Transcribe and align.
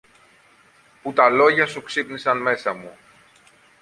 που 1.01 1.13
τα 1.13 1.29
λόγια 1.29 1.67
σου 1.67 1.81
ξύπνησαν 1.81 2.37
μέσα 2.37 2.73
μου. 2.73 2.97